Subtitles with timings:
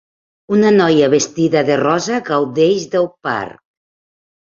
[0.55, 3.65] Una noia vestida de rosa gaudeix del parc.